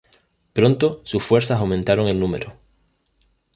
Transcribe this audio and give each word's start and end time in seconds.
Pronto 0.53 1.01
sus 1.05 1.21
fuerzas 1.21 1.59
aumentaron 1.59 2.07
en 2.07 2.19
número. 2.19 2.55